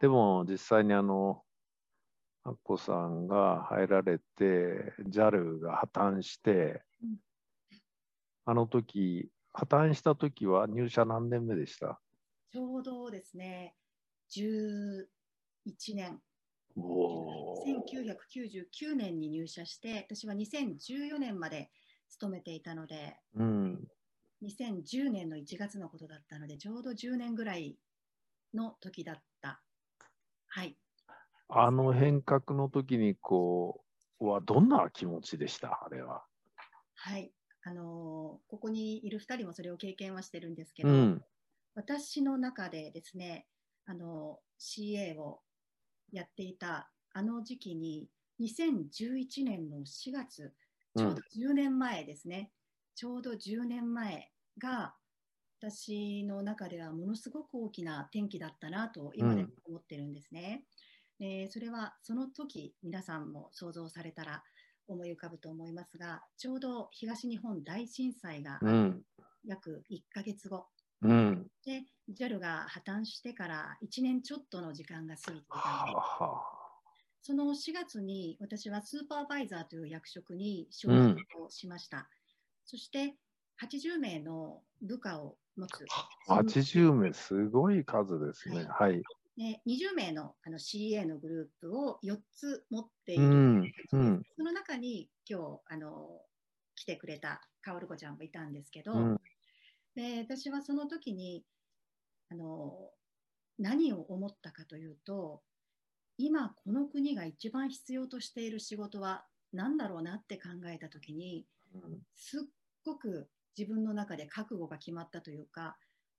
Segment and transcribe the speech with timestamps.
[0.00, 1.42] でも実際にあの、
[2.44, 7.16] アッコさんが入られて、JAL が破綻して、うん
[8.48, 12.00] あの時、破綻した時は入社何年目でした？
[12.52, 13.74] ちょうどですね、
[14.30, 15.06] 11
[15.94, 16.20] 年、
[16.76, 17.66] おー
[18.84, 21.70] 1999年に入社して、私は2014年まで
[22.08, 23.88] 勤めていたので、うん。
[24.44, 27.76] 2010年の1月のことだったので、ちょうど10年ぐらい
[28.54, 29.35] の時だった。
[30.56, 30.74] はい。
[31.50, 33.84] あの変革の時にこ
[34.20, 35.84] う、はどんな気持ちでした？
[35.84, 36.24] あれは。
[36.94, 37.30] はい。
[37.62, 41.22] あのーここにいる2人もそれを経験はしてるんですけど、うん。
[41.74, 43.46] 私の中でですね、
[43.84, 45.42] あの CA を
[46.10, 48.08] やっていたあの時期に、
[48.40, 50.54] 2011年の4月、
[50.96, 52.50] ちょうど10年前ですね、
[52.94, 54.94] ちょうど10年前が、
[55.58, 60.64] 私の中ではものすごく大きな転機だったなと今でも思ってるんですね。
[61.18, 64.42] でそれはその時皆さんも想像されたら
[64.86, 69.02] 思い浮かぶと思いますが、ちょうど東日本大震災がうん。
[69.48, 70.66] 約1ヶ月後、
[71.02, 71.46] うん。
[71.64, 75.98] で JAL が破綻してから1年ちょっとの時間が過ぎていたはので、
[77.22, 82.08] その4月に私はスーパーバイザーという役職に昇進をしました。
[82.64, 83.16] そして
[83.62, 85.84] 80名の部下を持つ。
[86.28, 86.34] あ。
[86.34, 88.66] 80名、すごい数ですね。
[88.68, 89.02] はい。
[89.36, 93.72] ね、20名のあの CA のグループを4つ持っていうる、ん。
[93.92, 94.22] うん。
[94.36, 96.20] その中に今日あの
[96.74, 99.20] 来てくれたかおるこちゃんもいたんですけど、うん。
[99.94, 101.44] で私はその時に
[102.30, 102.90] あの
[103.58, 105.42] 何を思ったかというと
[106.18, 111.46] 今この国が一番必要としている仕事は何だろうなって考えた時に
[112.14, 112.42] すっ
[112.84, 115.76] ごく自分の中で覚悟が決まったというか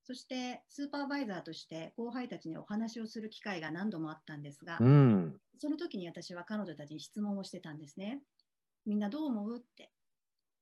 [0.08, 5.36] そしてスーパーバイザーとして後輩たちにお話をする機会が何度もあったんですが、うん。
[5.60, 8.22] その時に私は彼女たちに質問をしてたんですね。
[8.86, 9.92] みんなどう思うって。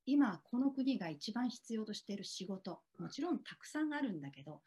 [0.08, 4.62] 今、この国が一番必要としている仕事、もちろんたくさんあるんだけど、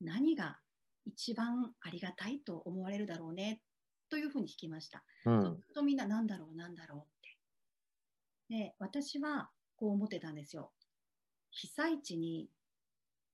[0.00, 0.60] 何が
[1.04, 3.60] 一番ありがたいと思われるだろうね
[4.08, 5.02] というふうに聞きました。
[5.24, 5.42] うん。
[5.42, 7.08] ずっとみんななんだろう、なんだろ
[8.50, 8.56] うって。
[8.66, 10.70] で、私はこう思ってたんですよ。
[11.56, 12.48] 被災地に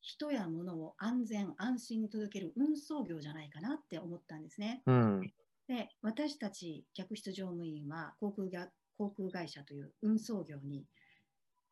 [0.00, 4.83] 人や物を安全、安心に届ける運送業じゃないかなって思ったんですね。
[4.87, 5.33] うん。
[5.69, 8.69] で私たち客室乗務員は航空が
[8.99, 10.84] 航空会社という運送業に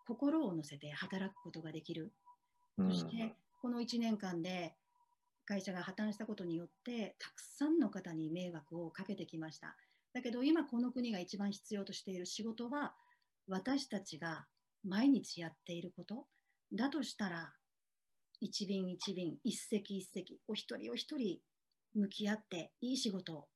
[0.07, 2.13] 心を乗せて働くことができる、
[2.79, 4.75] うんそしてこの1年間で
[5.45, 9.77] 会社が破綻したことによってたくさんの方に迷惑をかけてきました
[10.15, 12.95] だけど今この国が一番必要としている仕事は
[13.49, 14.47] 私たちが
[14.83, 16.25] 毎日やっていること
[16.73, 17.53] だとしたら
[18.41, 21.39] 一便一便一席一席お一人お一人
[21.95, 23.49] 向き合っていい仕事を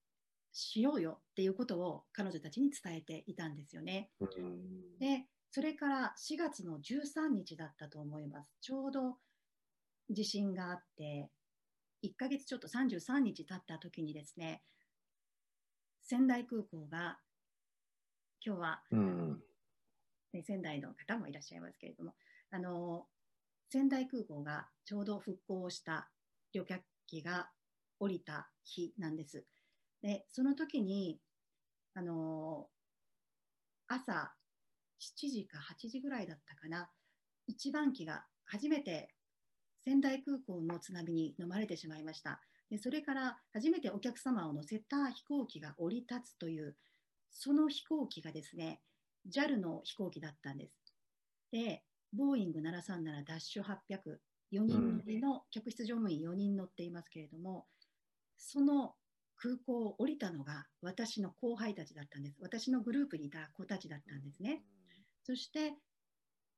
[0.52, 4.10] しようよっていうことを彼女たちに伝えていたんですよね。
[4.20, 8.52] うんで、それから4月の13日だったと思います。
[8.60, 9.16] ちょうど
[10.10, 11.30] 地震があって、
[12.04, 14.62] 1ヶ月ちょっと33日経った時にですね、
[16.02, 17.18] 仙台空港が、
[18.44, 19.42] 今日は、うん。
[20.32, 22.14] ね仙台の方もいらっしゃいますけれども、
[22.54, 23.06] あの
[23.68, 26.08] 仙台空港がちょうど復興した
[26.52, 27.50] 旅客機が
[27.98, 29.44] 降りた日なんです。
[30.02, 31.18] で、その時に、
[31.94, 32.68] あの
[33.88, 34.32] 朝
[35.00, 36.88] 7時か8時ぐらいだったかな、
[37.48, 39.08] 一番機が初めて
[39.84, 42.40] 仙台空港の津波に飲まれてしまいました。
[42.70, 46.76] でそれから初めてお客様を乗せた飛行機が降り立つという、
[47.32, 48.80] その飛行機がですね、
[49.28, 50.72] JAL の飛行機だったんです。
[51.50, 51.82] で、
[52.16, 54.18] ボーイング737ダッシュ800、
[54.52, 57.66] 4人乗りの客室乗務員4人乗っていますけれども、
[58.38, 58.94] その
[59.36, 62.36] 空港を降りたのが私の後輩たちだったんです。
[62.40, 64.62] 私のグループにいた子たちだったんですね。
[65.24, 65.74] そして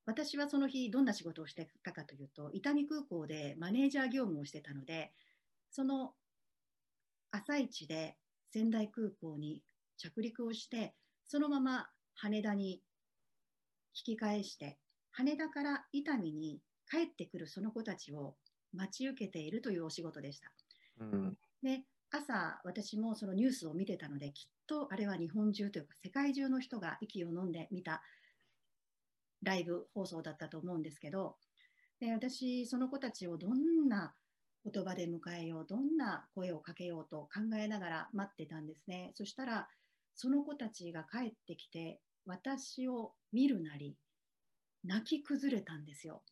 [0.05, 5.13] 私はその日どんな仕事をしてたかというと伊丹空港でマネージャー業務をしてたので
[5.71, 6.13] その
[7.31, 8.17] 朝一で
[8.53, 9.63] 仙台空港に
[9.97, 10.95] 着陸をして
[11.25, 12.83] そのまま羽田に
[13.95, 14.79] 引き返して
[15.17, 18.35] 羽田から伊丹に帰ってくるその子たちを
[18.75, 20.53] 待ち受けているというお仕事でした。
[21.01, 21.37] うん。
[21.63, 28.03] で朝私もそのニュースを見てたのできっとあれは日本中というか世界中の人が息を飲んで見た
[29.43, 31.37] ライブ放送だったと思うんですけど
[32.01, 34.15] で私その子たちをどんな
[34.71, 39.69] 言葉で迎えようどんな声をかけようと考えながら待ってたんですねそしたら
[40.15, 43.97] その子たちが帰ってきて私を見るなり
[44.87, 46.23] 泣き崩れたんですよ。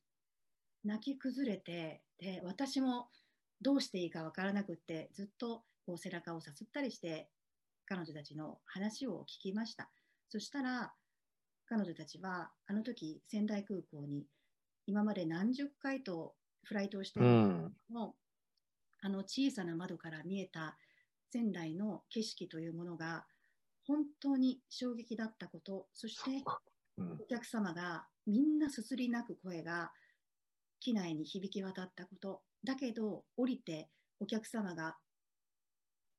[0.84, 3.08] 泣き崩れてで私も
[3.60, 7.28] どうしていいかわからなくってずっとこう背中をさすったりして
[7.86, 9.90] 彼女たちの話を聞きました。
[10.28, 10.92] そしたら
[11.66, 14.26] 彼女たちはあの時仙台空港に
[14.86, 16.34] 今まで何十回と
[16.64, 17.72] フライトをしているうん。
[17.88, 18.14] も
[19.00, 20.76] あの小さな窓から見えた
[21.30, 23.26] 仙台の景色というものが
[23.86, 25.86] 本当に衝撃だったこと。
[25.92, 29.92] そしてうんお客様がみんなすすり泣く声が
[30.80, 32.42] 機内に響き渡ったこと。
[32.64, 33.88] だけど降りて
[34.20, 34.96] お客様が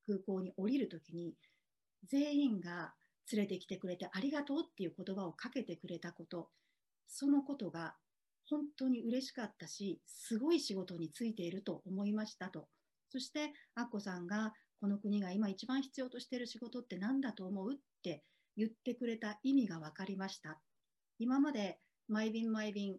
[0.06, 1.34] 空港に降りるときに
[2.04, 2.94] 全員が
[3.32, 6.50] 連れてきてくれてありがとうっていう言葉をかけてくれたこと。
[7.08, 7.94] そのことが
[8.48, 12.68] 本当に嬉しかったしすごい仕事についていると思いましたと。
[13.08, 18.22] そしてアッコさんがこの国が今一番必要としている仕事って何だと思うって
[18.56, 20.58] 言ってくれた意味が分かりました
[21.18, 22.96] 今まで毎便毎便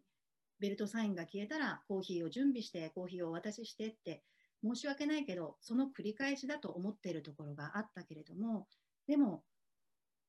[0.59, 4.23] ベルトサインが消えたらコーヒーを準備してコーヒーをお渡ししてって
[4.63, 8.67] 申し訳ないけどその繰り返しだと思っているところがあったけれども
[9.07, 9.43] でも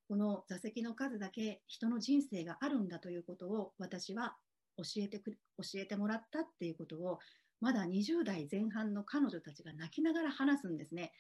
[0.09, 4.37] この座席の数だけ人の人生があるんだということを私は
[4.77, 7.19] 教えてく教えてもらったっていうことを
[7.61, 11.13] まだ20代前半の彼女たちが泣きながら話すんですね。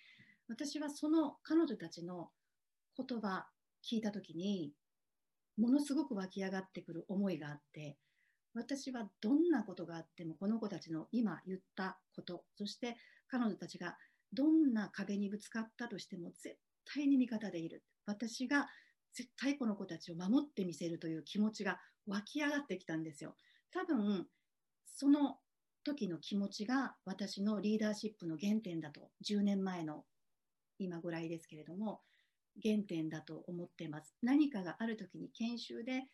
[0.49, 2.31] 私はその彼女たちの
[2.96, 3.46] 言葉
[3.90, 4.73] 聞いた時に
[5.56, 7.96] ものすごく湧き上がってくる思いがあって
[8.55, 12.96] 私はどんなことがあってもこの子たちの今言ったことそして
[13.29, 13.96] 彼女たちが
[14.32, 16.56] どんな壁にぶつかったとしても絶
[16.94, 17.82] 対に味方でいる。
[18.06, 18.69] 私が
[19.14, 23.37] 絶対この子たちを守ってみせるという気持ちが湧き上がってきたんですよ。
[23.73, 24.26] 多分
[24.87, 25.38] その
[25.85, 29.11] 時の気持ちが私のリーダーシップの原点だと。
[29.25, 30.05] 10年前の
[30.79, 32.00] 今ぐらいですけれども
[32.62, 36.05] 原点だと思っています何かがある時に研修で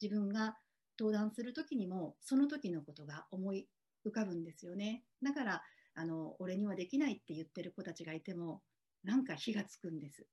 [0.00, 0.56] 自分が
[0.98, 3.68] 登壇する時にもその時のことが思い
[4.06, 5.62] 浮かぶんですよねだから
[5.94, 8.62] あの俺にはできないって言ってる子たちがいても
[9.02, 10.26] なんか火がつくんです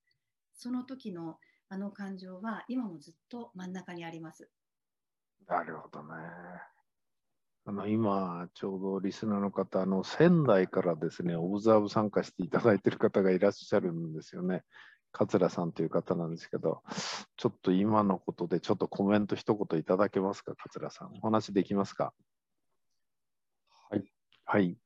[0.54, 1.38] その時の
[1.70, 4.50] あの感情は今もずっと真ん中にあります
[5.48, 6.14] なるほどね。
[7.66, 14.64] あの今、ちょうどリスナーの方、あの仙台からですね、オブザーブ参加していただいている方がいらっしゃるんですよね。
[15.12, 16.82] 桂さんという方なんですけど、
[17.38, 21.12] ちょっと今のことでちょっとコメント一言いただけますか、桂さん。
[21.22, 22.14] お話できますか？
[23.90, 24.04] はい。
[24.46, 24.78] はい。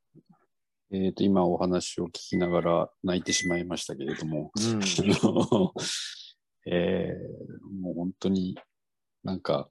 [0.92, 4.80] えっ、と、今お話を聞きながら泣いてしまいましたけれども、うん、
[6.72, 8.58] えーもう本当に
[9.24, 9.70] なんか、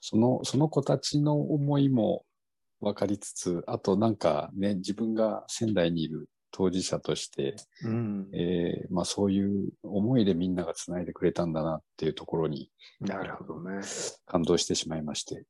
[0.00, 2.24] その、その子たちの思いも
[2.80, 12.70] 分かりつつ、あとなんかね、自分が仙台にいる当事者として、うん、えーまあそういう思いでみんながつないでくれたんだなっていうところに
[13.00, 13.80] なるほどね。
[14.26, 15.44] 感動してしまいまして、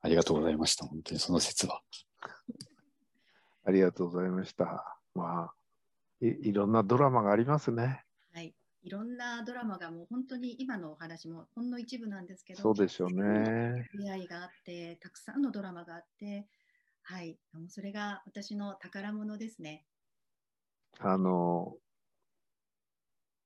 [0.00, 0.86] ありがとうございました。
[0.86, 1.80] 本当にその説は。
[3.64, 4.98] ありがとうございました。
[5.14, 5.54] まあ、
[6.20, 8.04] いいろんなドラマがありますね。
[8.32, 8.54] はい
[8.84, 13.88] いろんなドラマがもう本当に今のお話もほんの一部なんですけどそうでしょうね。
[13.94, 16.48] 出会いがあってたくさんのドラマがあって
[17.02, 19.84] はいもうそれが私の宝物ですね
[21.00, 21.76] あの、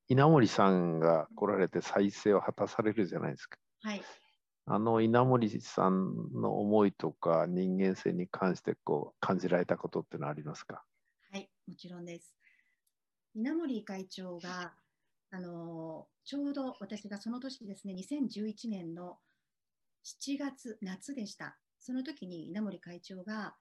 [0.09, 3.59] 稲森さんが来られて再生を果たされるじゃないですか。
[3.83, 4.03] はい
[4.69, 10.83] あの稲森さんの思いとか人間性に関してこう感じられたことってのはありますか？
[11.31, 12.35] はい、もちろんです。
[13.37, 14.75] 稲森会長が、
[15.31, 19.19] あのちょうど私がその年ですね、2011年の
[20.05, 21.57] 7月、夏でした。
[21.87, 23.55] その時に稲森会長が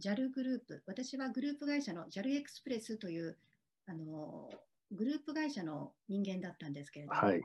[0.00, 3.36] JAL グループ、私はグループ会社の JAL エクスプレスという、
[3.88, 4.48] あの
[4.92, 7.42] グループ会社の人間だったんですけれども、はい。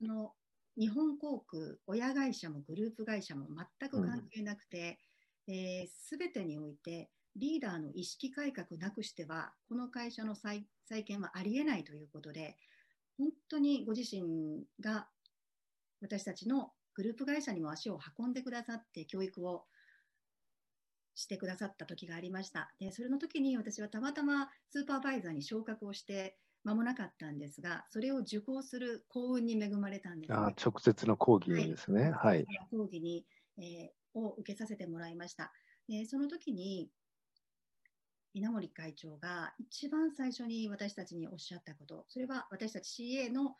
[0.00, 0.32] その
[0.78, 3.48] 日本航空、親会社もグループ会社も
[3.78, 4.98] 全く関係なくて、
[5.44, 5.88] すべ、えー
[6.18, 12.56] 全てにおいてリーダーの意識改革なくしては、この会社の再再建はありえないということで、
[13.18, 15.06] 本当にご自身が
[16.00, 19.64] 私たちのグループ会社にも足を運んでくださって、教育を
[21.14, 22.72] してくださった時がありました。
[22.80, 30.38] で、それの時に私はたまたまスーパーバイザーに昇格をして間もなかったんですが、それを受講する幸運に恵まれたんです、ね。
[30.38, 32.12] あ直接の講義ですね。
[32.12, 32.46] はい。
[32.70, 33.26] 講義に、
[33.58, 35.52] えー、を受けさせてもらいました。
[35.88, 36.90] でその時に
[38.34, 43.54] 稲森会長が一番最初に私たちにおっしゃったこと、それは私たち CA の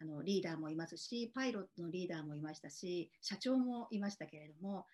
[0.00, 4.86] あのリーダーもいますし、パイロットのリーダーもいましたし、社長もいましたけれども、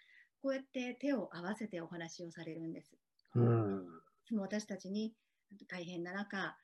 [0.42, 2.96] こうやって手を合わせてお話をされるんです。
[3.34, 3.84] うん。
[4.24, 5.14] いつも私たちに
[5.68, 6.56] 大変な中、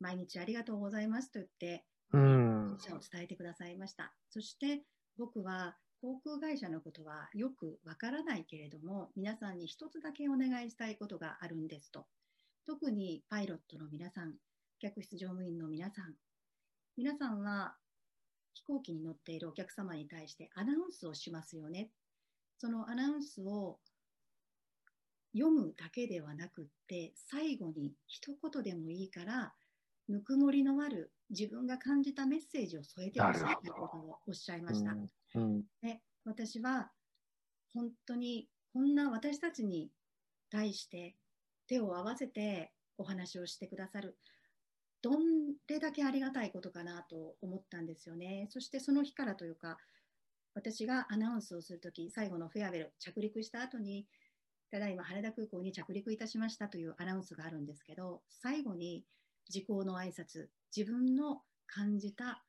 [0.00, 2.76] 毎日ありがとうございますと言って、うん。
[2.78, 4.12] 感謝を伝えてくださいました。
[4.30, 4.82] そして
[5.16, 12.06] 僕は航空会社のことはよくわからないけれども、皆さんに一つだけお願いしたいことがあるんですと。
[12.66, 14.34] 特にパイロットの皆さん、
[14.78, 16.14] 客室乗務員の皆さん、
[16.96, 17.74] 皆さんは
[18.54, 21.90] 飛行機に乗っているお客様に対してアナウンスをしますよね。
[22.58, 23.78] そのアナウンスを
[25.34, 29.52] 読むだけではなくって最後に一言でもいいから
[30.08, 34.92] ぬくもりのある自分が感じたメッセージを添えてほしいということをおっしゃいました。
[34.92, 36.90] うんうんで私は
[37.74, 39.90] 本当にこんな私たちに
[40.50, 41.14] 対して
[41.68, 44.18] 手を合わせてお話をしてくださる
[45.06, 48.48] どんれだけありがたいことかなと思ったんですよね。
[48.50, 49.78] そしてその日からというか
[50.52, 54.08] 私がアナウンスをするとき最後のフェアウェル着陸した後に
[54.72, 59.04] ただいま羽田空港に着陸いたしましたというアナウンスがあるんですけど最後に
[59.48, 62.42] 時効の挨拶自分の感じた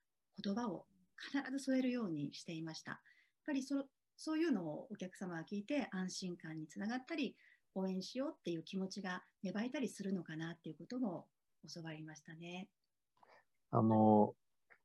[0.43, 2.93] 言葉を必ず添えるようにしていました。
[2.93, 2.99] やっ
[3.45, 3.85] ぱりそ
[4.15, 7.35] そういうのをお客様が聞いて安心感につながったり
[7.75, 11.27] 応援しようっていう気持ちが芽生えたりするのかなっていうことも
[11.73, 12.67] 教わりましたね。
[13.71, 14.33] あの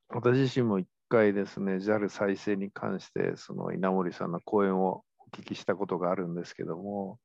[0.09, 7.19] 私自身も一回ですね JAL 再生に関してその稲森さんの講演をお聞きしたことがあるんですけども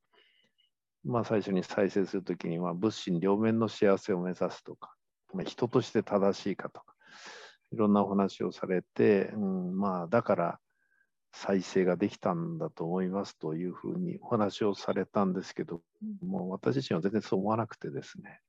[1.04, 4.94] まあ最初に再生するときには物心両面の幸せを目指すとか、
[5.34, 6.94] ま、人として正しいかとか
[7.72, 10.58] いろんなお話をされて、うん、まあだから
[11.32, 15.82] 再生ができたんだと思いますというふうにお話をされたんですけど
[16.22, 18.40] もう私自身は全然そう思わなくてですね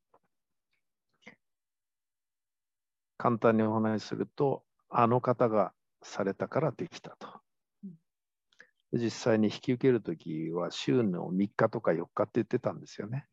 [3.19, 7.27] 簡単にお話しするとあの方がされたからできたと。
[8.93, 13.27] 実際に引き受けるときは週の3日とか4日って言ってたんですよね。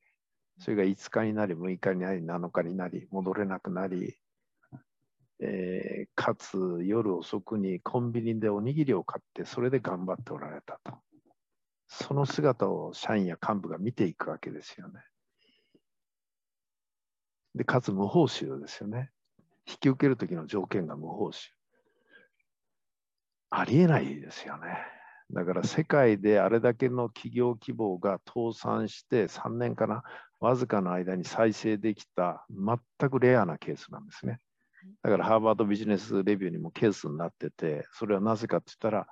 [0.59, 4.19] それが5日になり、6日になり、7日になり、戻れなくなり、
[5.39, 10.99] えーかつ夜遅くにコンビニでおにぎりを買って、それで頑張っておられたと。
[11.89, 15.01] その姿を社員や幹部が見ていくわけですよね。
[17.55, 19.11] で、かつ無報酬ですよね。
[19.69, 21.51] 引き受けるときの条件が無報酬。
[23.51, 24.79] ありえないですよね。
[25.33, 30.03] だから世界であれだけの企業規模が倒産して3年かな、
[30.41, 34.41] わずかの間に再生できた全くレアなケースなんですね。
[35.03, 39.07] だからハーバードビジネスレビューにもケースになってて、それはなぜかって言ったら、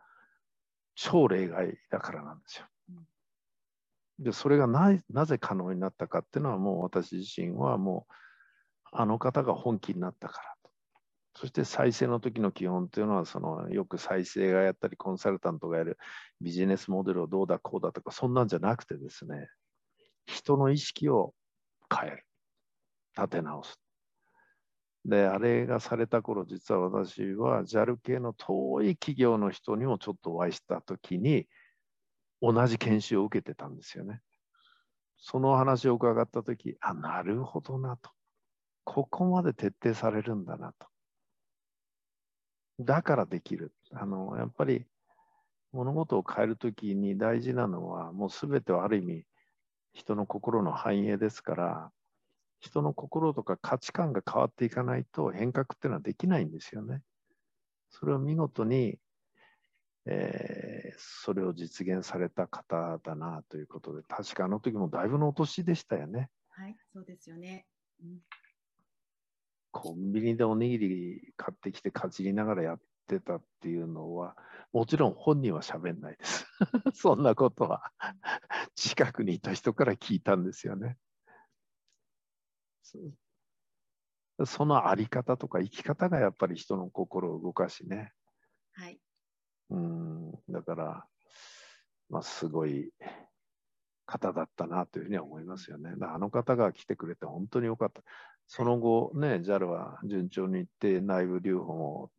[0.94, 2.66] 超例外だからなんですよ。
[4.20, 8.12] で、それがななぜ可能になったかっていうのは、もう私自身はもう、
[8.94, 10.70] あの方が本気になったからと。
[11.40, 15.98] そして再生の時の基本というのは、そのよく再生がやったり、コンサルタントがやる
[16.40, 19.48] ビジネスモデルをどうだこうだとか、そんなんじゃなくてですね、
[20.26, 21.34] 人の意識を
[21.92, 22.24] 変える。
[23.16, 23.80] 立て直す。
[25.04, 31.46] で、あれがされた頃、実は私は JAL 系の遠い企業の人にもちょっとお会いしたときに、
[32.40, 34.20] 同じ研修を受けてたんですよね。
[35.16, 38.10] その話を伺ったとき、あ、なるほどなと。
[38.84, 40.86] ここまで徹底されるんだなと。
[42.80, 43.72] だからできる。
[43.92, 44.86] あの、やっぱり
[45.72, 49.26] 物事を変えるときに大事なのは、もうすべてはある意味、
[49.92, 51.92] 人の心の反映ですから、
[52.60, 57.02] 人の心とか価値観が変わっていかないと変革っていうのはできないんですよね。
[57.90, 58.98] それを見事に、
[60.06, 66.30] えーそれを実現された方だなということで、確かあの時もだいぶのお年でしたよね。
[66.50, 67.66] はい、そうですよね。
[68.00, 68.18] うん
[69.74, 74.36] コンビニでおにぎり買ってきてかじりながらやってたっていうのは、
[74.72, 76.46] もちろん本人は喋んないです。
[76.94, 77.92] そんなことは
[78.76, 80.96] 近くにいた人から聞いたんですよね。
[82.84, 82.98] そ
[84.46, 88.12] そのあり方とか生き方がやっぱり人の心を動かしね。
[88.74, 89.00] はい、
[89.70, 91.06] うん、だから、
[92.08, 92.92] まあ、すごい
[94.06, 95.94] 方だったなというふうには思いますよね。
[96.00, 98.02] あの方が来てくれて本当に良かった。
[98.46, 102.10] その後、ね、JAL は順調にいって内部留保も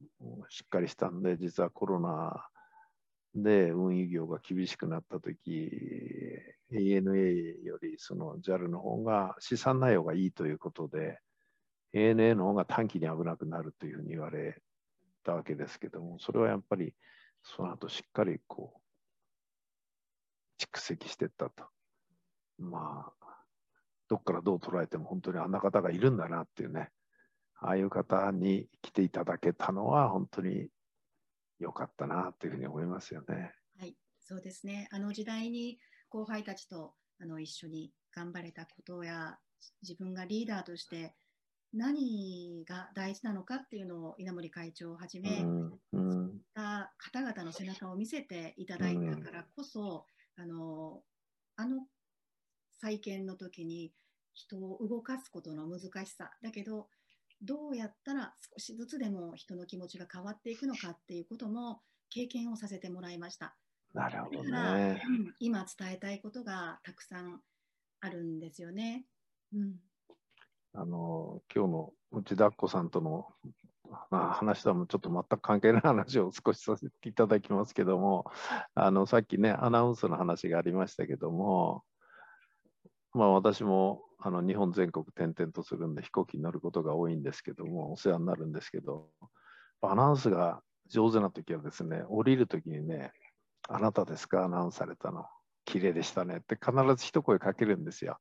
[0.49, 2.47] しっかりしたんで、実はコロナ
[3.35, 5.71] で運輸業が厳しくなったとき、
[6.71, 11.19] ANA よりその JAL の方が資産内容がいいということで、
[11.93, 14.61] ANA の方が短期に危なくなるというふうに言われ
[15.23, 16.93] たわけですけども、それはやっぱり
[17.43, 18.79] その後しっかりこう
[20.61, 21.65] 蓄積していったと。
[22.57, 23.44] まあ、
[24.09, 26.89] どっからどう捉えても本当にあんな方がいるんだなっていうね、
[27.59, 30.67] ああいう方に来ていただけたのは本当に
[31.59, 33.53] 良かったなというふうに思いますよね。
[33.79, 34.87] はい、そうですね。
[34.91, 39.37] あの時代に後輩たちとあの一緒に頑張れたことや
[39.81, 41.15] 自分がリーダーとして
[41.73, 50.05] 何が大事なのかっていうのを稲森会長をはじうめ、んうんた方々の背中を見せていただいたからこそ、
[50.37, 51.01] あの
[51.57, 51.85] あの
[52.79, 53.91] 再建の時に
[54.33, 56.87] 人を動かすことの難しさだけど
[57.41, 63.55] どうやったら少しずつでも人の気持ちが変わっていくのかっていうことも経験をさせてもらいました。
[63.93, 65.01] なるほどね。
[65.07, 67.41] うん今伝えたいことがたくさん
[68.01, 69.05] あるんですよね。
[69.53, 69.75] うん、
[70.73, 73.27] あの、今日の内田っ子さんとの
[74.09, 78.25] まあ話とはちょっと全く関係ない話を少しさせていただきますけども、
[78.73, 81.83] あの、さっきね、アナウンスの話がありましたけども、
[83.15, 89.09] まあ私もあの日本全国転々とするんで飛行機に乗ることが多いんですけども、お世話になるんですけど、
[89.81, 93.13] アナウンスが上手な時はですね、降りる時にね、
[93.69, 94.43] あなたですか？
[94.43, 95.25] アナウンスされたの。
[95.63, 98.19] 綺麗でしたねって必ず一声かけるんですよ。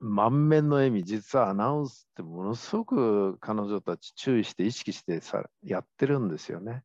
[0.00, 6.82] 満面の笑み、実はアナウンスってものすごく彼女たち注意して意識してさやってるんですよね。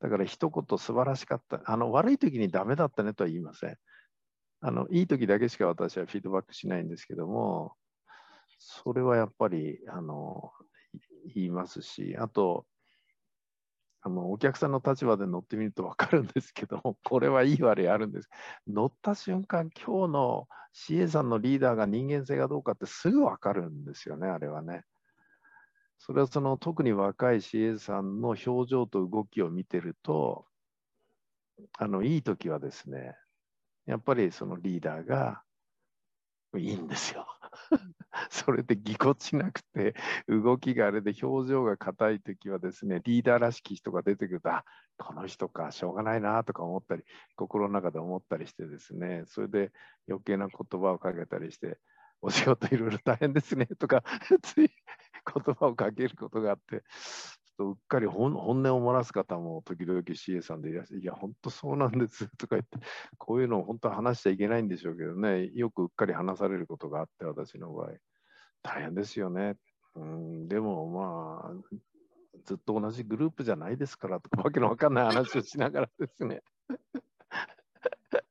[0.00, 1.60] だから一言素晴らしかった。
[1.64, 3.76] あの悪い時にダメだったねとは言いません。
[4.60, 7.74] あのいい時だけしか私はフィードバックしないんですけども、
[8.58, 10.52] それはやっぱりあの
[11.34, 12.66] 言いますし、あと、
[14.02, 18.28] あのお客さんの立場で乗ってみると分かるんですけども、 これはいい悪いあるんです。
[18.66, 24.84] 乗った瞬間、今日の CA さんのリーダーが人間性がどうかってすぐ分かるんですよね、あれはね。
[25.98, 30.46] それはその特に若い CA さんの表情と動きを見てると、
[31.78, 33.16] あのいい時はですね、
[33.86, 35.42] やっぱりそのリーダーが
[36.56, 37.26] いいんですよ。
[38.30, 39.94] それでぎこちなくて、
[40.28, 44.64] 動きがあれで表情が硬い時はですね、リーダーらしき人が出てくると、あ
[44.98, 47.02] この人か、しょうがないなとか思ったり、
[47.36, 49.72] 心の中で思ったりしてですね、それで
[50.08, 51.78] 余計な言葉をかけたりして、
[52.22, 54.02] お仕事いろいろ大変ですねとか、
[54.42, 54.70] つい
[55.34, 56.82] 言葉をかけることがあって、
[57.56, 61.00] とうっかり本本音を漏らす方も時々 CA さんでいらっしゃる。
[61.00, 62.78] いや、本当そうなんですとか言って、
[63.18, 67.92] こういうのを本当は話しちゃいけないんでしょうけどね、よくうっかり話されることがあって、私の場合。
[68.62, 69.56] 大変ですよね。
[69.94, 71.76] うん、でもまあ、
[72.44, 76.42] ずっと同じグループじゃないですからとか、わけのわかんない話をしながらですね。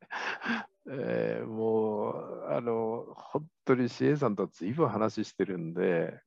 [0.87, 6.21] えーもう、あの、本当に CA さんとは随分話してるんで、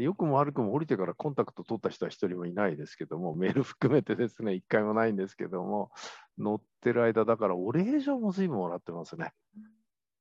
[0.00, 5.92] で良くも悪くも降りてからコンタクト取った人は一人もいないですけども、 メール含めてですね、一回もないんですけども、
[6.38, 9.34] 乗ってる間、だからお礼状も随分もらってますね。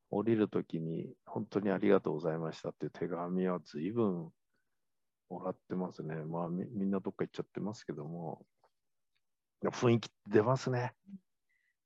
[0.10, 4.30] 降りるときに、本当にありがとうございましたっていう手紙は随分
[5.30, 6.26] もらってますね。
[6.26, 8.46] まあみ、みんなどっか行っちゃってますけども、
[9.64, 10.94] 雰囲気出ますね。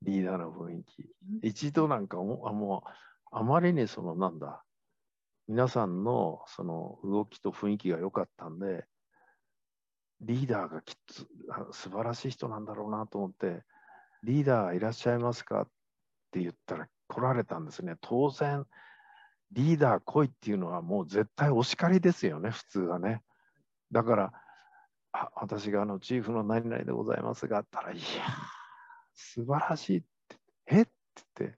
[0.01, 1.07] リーダーの雰囲気。
[1.43, 4.63] 一度なんかもあもうあまりにそのなんだ
[5.47, 8.85] 皆さんのその動きと雰囲気が良かったんで
[10.21, 13.63] リーダーがきっと素晴らしい人なんだろうなと思って
[14.23, 15.67] リーダーいらっしゃいますかっ
[16.31, 17.95] て言ったら来られたんですね。
[18.01, 18.65] 当然
[19.51, 23.21] リーダー来いっていうのはもう絶対お叱りですよね普通はね。
[23.91, 24.33] だから
[25.11, 28.01] あ私があのチーフの何々でございますがあったらいや
[29.13, 30.91] 素晴らしいってえって
[31.39, 31.57] 言って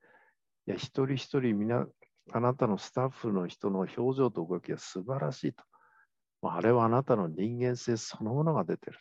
[0.67, 1.85] いや、一人一人みな、
[2.31, 5.63] あなたのスタッフの人の表情と動きが素晴らしいと。
[6.41, 8.99] まああれはあなたの人間性そのものが出てる。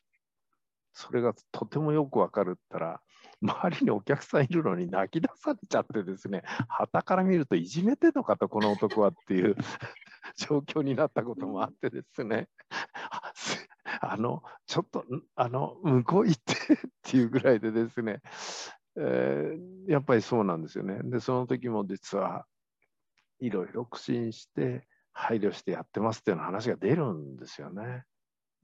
[0.93, 3.01] それがとてもよくわかるったら、
[3.43, 9.57] 周りにお客さんいるのに泣き出されちゃってですね、旗から見るといじめてんのかと、この男はっていう
[10.37, 12.49] 状況になったこともあってですね、
[14.01, 18.21] あの、ちょっと、んあの、向こう行ってっていうぐらいでですね、
[18.97, 21.01] えーやっぱりそうなんですよね。
[21.03, 22.47] で、その時も実は
[23.41, 28.05] いろいろ苦心して配慮してやってますっていうような話が出るんですよね。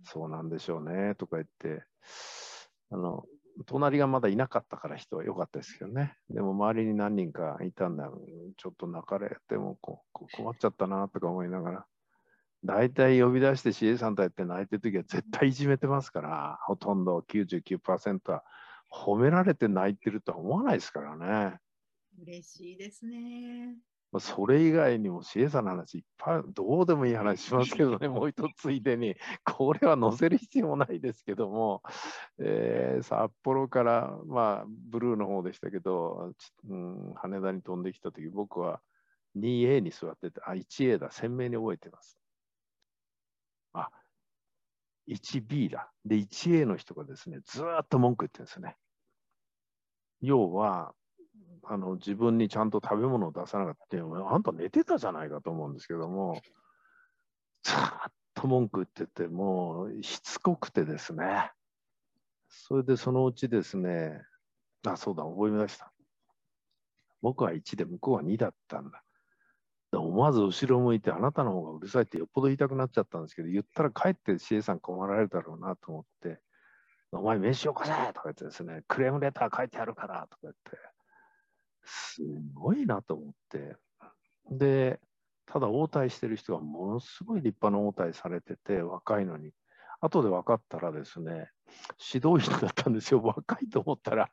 [0.05, 1.85] そうなんでしょうねとか言って、
[2.91, 3.25] あの、
[3.67, 6.17] 隣がまだいなかったから人は良かったですけどね。
[6.31, 8.11] でも周りに何人かいたんだ。
[8.57, 11.87] ちょっと泣かれてもこ困っちゃったなとか思いながら。
[12.65, 18.45] 大体呼び出して CA さんとやって泣いてる時は絶対いじめてますから、ほとんど99%は
[18.91, 21.59] 褒められて泣いてるとは思わないですからね。
[22.23, 23.77] 嬉しいですね。
[24.13, 31.83] まあ、それ以外にも CA さんの話いっぱい、どうでもいい話しますけどね、 もう一つついでに、これは載せる必要もないですけども、
[32.39, 38.83] えー札幌から、まあ、ブルーの方でしたけど、ちうん、羽田に飛んできたとき、僕は
[39.37, 42.21] 2A に座ってて、あ、1A だ、鮮明に覚えてます。
[43.73, 43.91] あ、
[45.07, 45.93] 1B だ。
[46.05, 48.77] で、1A の人がですね、ずーっと文句言ってるんですね。
[50.21, 50.95] 要は、
[51.65, 56.41] あの自分にちゃんと食べ物を出さなかったって、あんた寝てたじゃないかと思うんですけども、
[57.63, 57.77] ずっ
[58.35, 61.53] と文句言ってて、もうしつこくてですね、
[62.49, 64.23] それでそのうちですね、
[64.87, 65.93] あ、そうだ、覚え出した。
[67.23, 69.03] 僕は1で向こうは2だったんだ。
[69.93, 76.41] 思わず後ろ向いて、あなたの方がうるさいってよっぽど言いたくなっちゃったんですけど、言ったらかえって CA さん困られるだろうなと思って、
[77.13, 80.79] お前飯よこせとか言ってですね、クレームレター書いてあるからとか言って、
[81.85, 82.23] す
[82.55, 83.77] ごいなと思って。
[84.51, 85.01] で、
[85.47, 89.53] ただ応対してる人がものすごい立派な応対されてて、若いのに。
[90.01, 91.51] 後で分かったらですね、
[92.13, 93.21] 指導員だったんですよ。
[93.23, 94.31] 若いと思ったら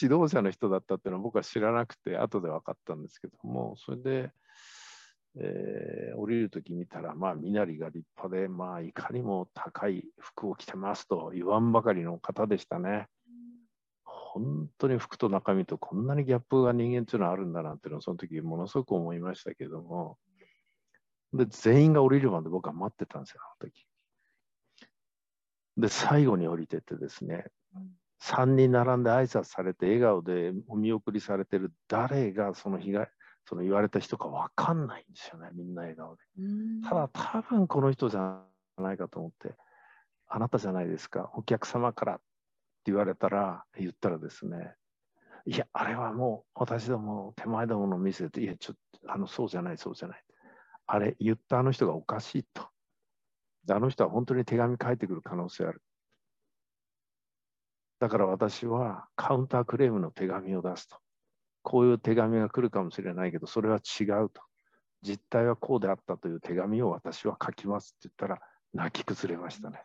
[0.00, 4.32] 指導者の人だったっていうのは僕は知らなくて、後で分かったんですけども、それで、
[5.36, 13.08] えー降りるとき見たら、まあ、身なりが立派で、まあ、いかにも高い服を着てますと言わんばかりの方でしたね。
[14.34, 20.16] 本当に服と中身とこんなにギャップが人間っていうのはあるんだなっていうのをその時ものすごく思いましたけども、
[21.34, 23.86] で、全員が降りるまで僕は待ってたんですよ、あの時。
[25.76, 27.44] で、最後に降りてってですね、
[28.22, 33.10] 3人並んで挨拶されて、笑顔でお見送りされてる誰がその被害、
[33.44, 36.22] その言われた人か分かんないんですよね、みんな笑顔で。
[36.38, 38.42] うんただ、多分この人じゃ
[38.78, 39.54] ないかと思って、
[40.26, 42.22] あなたじゃないですか、お客様からって
[42.86, 44.74] 言われたら、言ったらですね、
[45.44, 50.24] いや、あれはもう私ども手前どもの店で、いや、ちょっと、あの、そうじゃない、そうじゃない。
[50.86, 52.68] あれ、言ったあの人がおかしいと。
[53.70, 55.82] あの人は本当に手紙書いてくる可能性ある。
[58.00, 60.98] だから私はカウンタークレームの手紙を出すと。
[61.62, 64.42] こういう手紙が来るかもしれないけど、それは違うと。
[65.02, 68.40] 実態はこうであったという手紙を私は書きますって言ったら、
[68.74, 69.82] 泣き崩れましたね。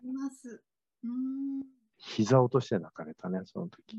[1.98, 3.98] 膝を落として泣かれたね、その時。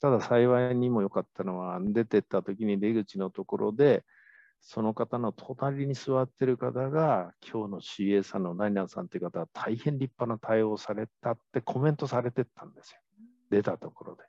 [0.00, 4.04] ただ幸いにも良かったのは、出てった時に出口のところで、
[4.60, 13.00] その方の隣に座ってる方が、今日の CA さんの何々さんという方は大変立派な対応をされたってコメントされてったんですよ。
[13.50, 14.24] 出たところで。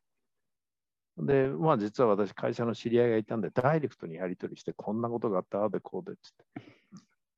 [1.18, 6.62] で、まあ実は私、会社の知り合いがいたんで、ダイレクトにやり取りして、こんなことがあった、ああでこうでっつって、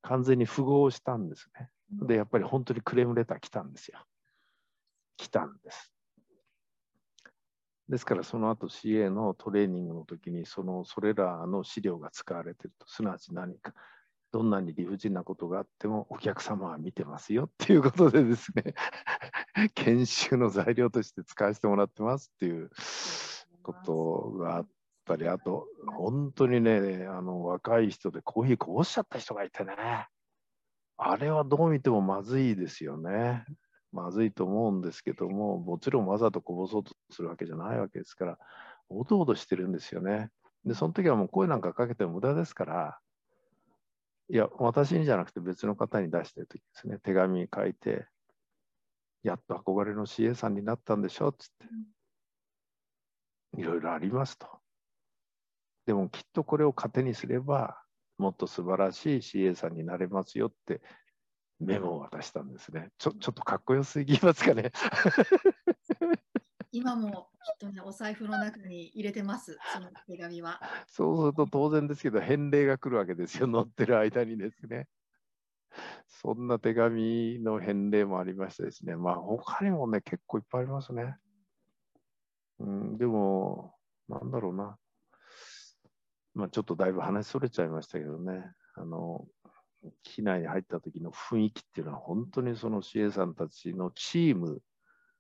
[0.02, 1.70] 完全に符合したんですね。
[2.06, 4.00] で、やっぱり本当にクレームレター来たんですよ。
[5.20, 5.94] 来たんです。
[7.90, 13.74] ですから、その後 CA のトレーニングの時に、その、それらの資料が使われてると、すなわち何か、
[14.32, 18.76] どんなに理不尽なことがあっても、お客様は見てますよっていうことでですね、
[19.74, 22.70] 研修の材料として使わせてもらってますっていう
[23.64, 24.68] ことがあっ
[25.06, 30.08] たり、あと、本当にね、あの、若い人でコーヒーこぼしちゃった人がいてね、
[30.98, 33.46] あれはどう見てもまずいですよね。
[33.92, 38.38] まずいと思うんですけども、もちろんわざとこぼそうとするわけじゃないわけですから、
[38.90, 40.30] おどおどしてるんですよね。
[40.66, 43.00] で、その時はもう声なんかかけても無駄ですから、
[44.30, 48.08] いや、私にじゃなくて別の方に出してる時ですね、手紙書いて、
[49.24, 54.48] やっと憧れの CA さんになったんでしょっつって、いろいろありますと。
[55.88, 57.82] でもきっとこれを糧にすれば、
[58.20, 60.82] もっと素晴らしい CA さんになれますよって
[61.60, 62.90] メモを渡したんですね。
[62.98, 64.72] ちょちょっとかっこよすぎますかね。
[66.72, 70.62] 今もきっとね、お財布の中に入れてます、その手紙は。
[70.88, 74.88] そうすると当然ですけど、返礼が来るわけですよ、乗ってる間にですね。
[76.08, 81.18] そんな手紙の返礼もありましてですね、まあ他にもね、結構いっぱいありますね。
[82.60, 83.76] うん、でも、
[84.08, 84.78] なんだろうな。
[86.36, 88.44] まあちょっとだいぶ話それちゃいましたけどね、
[88.76, 89.26] あの、
[90.04, 94.62] 機内に入った時の雰囲気っていうのは、本当にその CA さんたちのチーム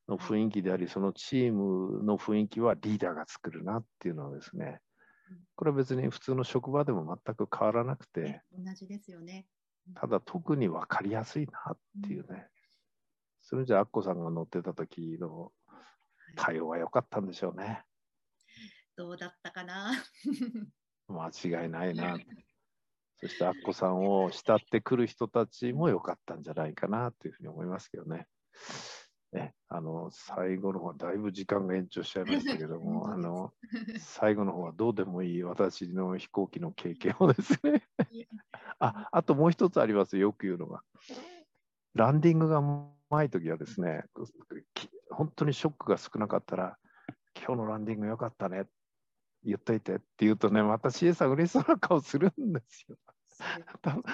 [0.08, 4.82] の雰囲気であり、そのチームの雰囲気はリーダーが作るなっていうのはですね、
[5.56, 9.46] これは別に普通の職場でも全く変わらなくてね、同じですよね。
[9.96, 12.48] ただ特に分かりやすいなっていうね。
[13.42, 15.52] それじゃあ、アッコさんが乗ってた時の
[16.36, 17.84] 対応は良かったんでしょうね。
[18.96, 19.92] どうだったかな。
[21.08, 22.18] 間違いないな。
[23.22, 28.28] そしてアッコさんを慕ってくる人たちも良かったんじゃないかなというふうに思いますけどね。
[29.32, 33.52] ね、あの最後の方はだいぶ時間が延長しちゃいましたけども、あの
[34.00, 37.84] 最後の方はどうでもいい私の飛行機の経験をですね
[38.80, 40.82] あ、あともう一つありますよ、よく言うのが。
[41.94, 44.04] ランディングがうまいときはですね、
[44.74, 46.78] き本当にショックが少なかったら、
[47.36, 48.66] 今日のランディング良かったね、
[49.44, 52.98] 言っといてって言うとね、また CA さん嬉しそうな顔するんですよ。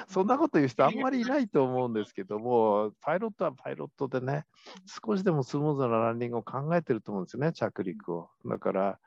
[0.08, 4.46] そんなこと言う人あんまりいないと思うんですけども、パイロットはパイロットでね、
[5.06, 8.30] 少しでもスムーズなランディングを考えてると思うんですよね、着陸を。
[8.46, 9.00] だから、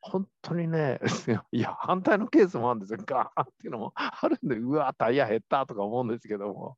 [0.00, 1.00] 本当にね、
[1.50, 2.98] いや、反対のケースもあるんですよ。
[3.06, 6.76] ガーンっていうのもあるんで、うわ、タイヤ減ったとか思うんですけども、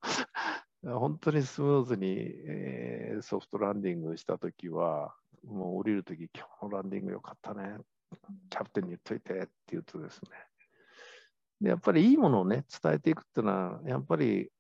[0.83, 7.79] 本当にスムーズに、えーソフトランディングしたときは、もう降りるとき、今日のランディング良かったね。
[8.51, 10.31] キャプテンに言っといてって言うとですね、
[11.61, 14.51] でやっぱりいいものをね、伝えていくっていうのは、やっぱり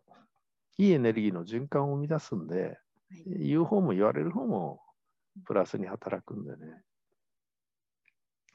[0.79, 2.79] いいエネルギーの循環を生み出すんで、はい
[3.39, 4.81] 言う方も言われる方も
[5.45, 6.83] プラスに働くんでね。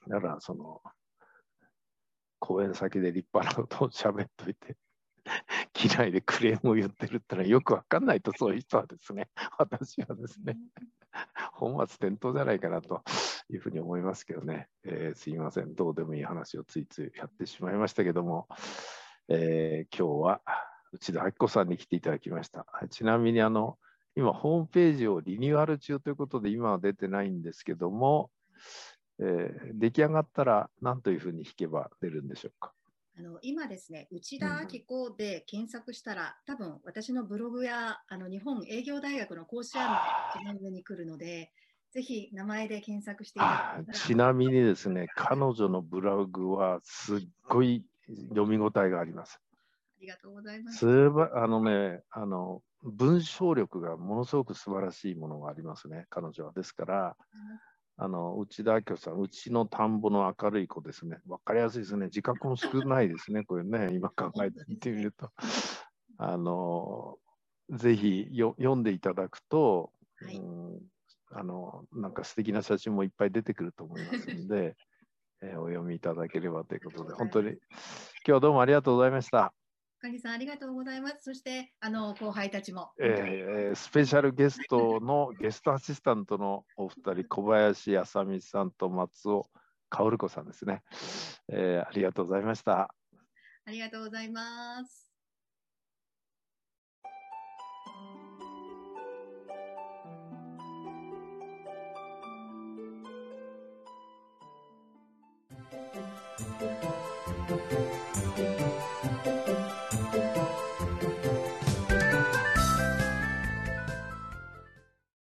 [0.08, 0.82] だから、その、
[2.40, 4.76] 講演先で立派なことを喋っといて、
[5.96, 10.58] 嫌いでクレームを言ってるってのはよくわかんないと、そういう人はですね、私はですね、
[11.54, 13.04] 本末転倒じゃないかなと
[13.54, 18.48] いうふうに思いますけどね、えーすいません、どうでもいい話をついついやってしまいましたけども、
[19.28, 20.42] えー今日は
[20.94, 22.66] 内田明子さんに来ていただきました。
[22.90, 23.78] ちなみにあの、
[24.16, 28.30] 今、ホームページをリニューアル中ということで、今は出てないんですけども、
[29.20, 32.74] えー出来上がったら何というふうに弾けば出るんでしょうか。
[33.18, 41.52] あの今ですね、内田明子で検索したら、多分私のブログやあの日本営業大学の講師案内が一番上に来るので、
[41.92, 43.94] ぜひ名前で検索していたあだ。
[43.94, 47.86] ちなみにですね、彼女のブログはすっごい
[48.30, 49.40] 読み応えがあります。
[49.98, 50.78] ありがとうございます。
[50.80, 56.54] すばあのね、あの文章力がものすごく素晴らしいものがありますね、彼女は。
[56.54, 57.18] ですから、
[57.98, 61.20] あの内田明子さん、うちの田んぼの明るい子ですね。
[61.28, 62.06] わかりやすいですね。
[62.06, 65.30] 自覚も少ないですね、 これね、今考えてみてみると。
[66.18, 67.18] あの
[67.70, 70.80] ぜひよ読んでいただくと、はいうん
[71.34, 74.76] あのなんか素敵な写真もいっぱい出てくると思いますので、
[75.42, 77.58] えーお読みいただければということで、本当に今
[78.26, 79.54] 日はどうもありがとうございました。
[80.02, 81.24] かりさん、ありがとうございます。
[81.24, 82.92] そして、あの後輩たちも。
[83.00, 89.50] えースペシャルゲストのゲストアシスタントのお二人、小林あさみさんと松尾
[89.90, 90.84] 薫子さんですね、
[91.50, 92.94] えーありがとうございました。
[93.66, 95.11] ありがとうございます。